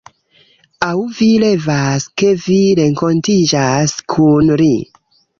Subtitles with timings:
[0.85, 4.71] Aŭ vi revas ke vi renkontiĝas kun li